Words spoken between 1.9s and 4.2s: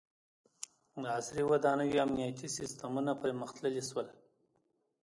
امنیتي سیستمونه پرمختللي شول.